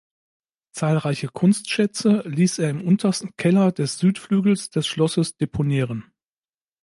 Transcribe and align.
Zahlreiche 0.71 1.27
Kunstschätze 1.27 2.23
ließ 2.25 2.57
er 2.57 2.71
im 2.71 2.81
untersten 2.81 3.35
Keller 3.37 3.71
des 3.71 3.99
Südflügels 3.99 4.71
des 4.71 4.87
Schlosses 4.87 5.37
deponieren. 5.37 6.11